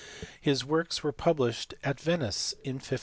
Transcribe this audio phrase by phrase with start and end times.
[0.41, 2.99] his works were published at Venice in 1575.